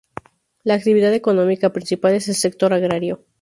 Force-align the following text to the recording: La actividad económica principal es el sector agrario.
La 0.63 0.73
actividad 0.73 1.13
económica 1.13 1.71
principal 1.73 2.15
es 2.15 2.27
el 2.27 2.33
sector 2.33 2.73
agrario. 2.73 3.23